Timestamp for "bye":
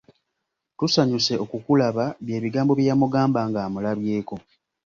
2.23-2.37, 2.75-2.87